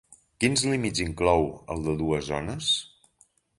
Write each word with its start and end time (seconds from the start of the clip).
Quins 0.43 0.63
límits 0.71 1.01
inclou 1.05 1.45
el 1.75 1.85
de 1.89 1.97
dues 2.01 2.27
zones? 2.33 2.75